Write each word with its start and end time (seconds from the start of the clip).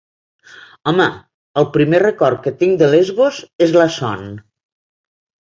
Home, 0.91 1.05
el 1.61 1.67
primer 1.75 2.01
record 2.03 2.41
que 2.47 2.53
tinc 2.63 2.81
de 2.83 2.89
Lesbos 2.95 3.43
és 3.67 3.77
la 3.81 3.89
son. 3.99 4.29